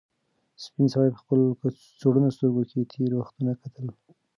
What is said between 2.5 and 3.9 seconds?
کې تېر وختونه کتل.